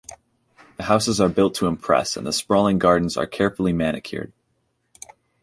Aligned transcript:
The 0.77 0.83
houses 0.85 1.21
are 1.21 1.29
built 1.29 1.53
to 1.57 1.67
impress 1.67 2.17
and 2.17 2.25
the 2.25 2.33
sprawling 2.33 2.79
gardens 2.79 3.17
are 3.17 3.27
carefully 3.27 3.71
manicured. 3.71 4.33